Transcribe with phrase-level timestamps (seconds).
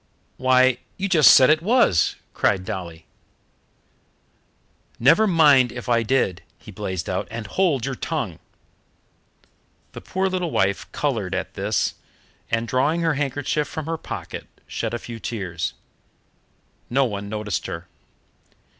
[0.37, 3.05] "Why, you just said it was!" cried Dolly.
[4.99, 8.39] "Never mind if I did," he blazed out; "and hold your tongue."
[9.91, 11.93] The poor little wife coloured at this,
[12.49, 15.75] and, drawing her handkerchief from her pocket, shed a few tears.
[16.89, 17.87] No one noticed her.